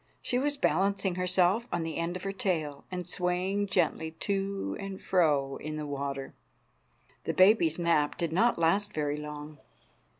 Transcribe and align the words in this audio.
She 0.19 0.39
was 0.39 0.57
balancing 0.57 1.13
herself 1.13 1.67
on 1.71 1.83
the 1.83 1.97
end 1.97 2.15
of 2.15 2.23
her 2.23 2.31
tail, 2.31 2.85
and 2.89 3.07
swaying 3.07 3.67
gently 3.67 4.09
to 4.21 4.75
and 4.79 4.99
fro 4.99 5.57
in 5.57 5.75
the 5.75 5.85
water. 5.85 6.33
The 7.25 7.35
baby's 7.35 7.77
nap 7.77 8.17
did 8.17 8.33
not 8.33 8.57
last 8.57 8.93
very 8.93 9.17
long. 9.17 9.59